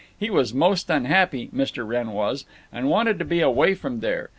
[0.19, 1.87] He was most unhappy, Mr.
[1.87, 4.29] Wrenn was, and wanted to be away from there.